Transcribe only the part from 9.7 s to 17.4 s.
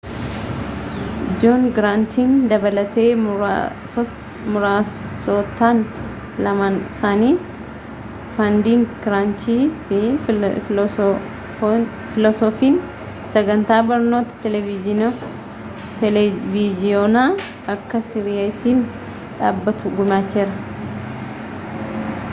fi filoosoofiin sagantaa barnootaa televiiziyoonaa